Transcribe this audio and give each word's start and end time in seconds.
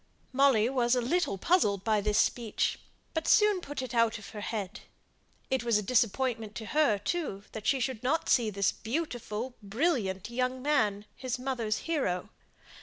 Molly 0.33 0.67
was 0.67 0.95
a 0.95 0.99
little 0.99 1.37
puzzled 1.37 1.83
by 1.83 2.01
this 2.01 2.17
speech, 2.17 2.79
but 3.13 3.27
soon 3.27 3.61
put 3.61 3.83
it 3.83 3.93
out 3.93 4.17
of 4.17 4.29
her 4.31 4.41
head. 4.41 4.79
It 5.51 5.63
was 5.63 5.77
a 5.77 5.83
disappointment 5.83 6.55
to 6.55 6.65
her, 6.65 6.97
too, 6.97 7.43
that 7.51 7.67
she 7.67 7.79
should 7.79 8.01
not 8.01 8.27
see 8.27 8.49
this 8.49 8.71
beautiful, 8.71 9.53
brilliant 9.61 10.31
young 10.31 10.59
man, 10.63 11.05
his 11.15 11.37
mother's 11.37 11.81
hero. 11.85 12.31